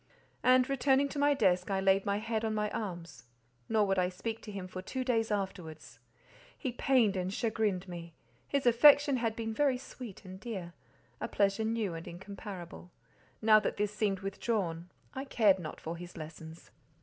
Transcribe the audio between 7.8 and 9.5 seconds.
me. His affection had